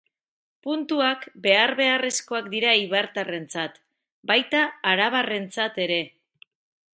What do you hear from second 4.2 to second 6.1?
baita arabarrentzat ere.